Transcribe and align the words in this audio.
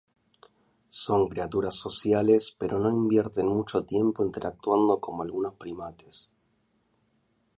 Son 0.89 1.27
criaturas 1.27 1.75
sociales 1.75 2.55
pero 2.57 2.79
no 2.79 2.89
invierten 2.89 3.45
mucho 3.45 3.83
tiempo 3.85 4.25
interactuando 4.25 4.99
como 4.99 5.21
algunos 5.21 5.53
primates. 5.53 6.33